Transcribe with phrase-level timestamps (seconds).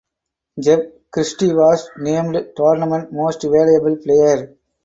[0.59, 0.79] Jeff
[1.11, 4.55] Christy was named Tournament Most Valuable Player.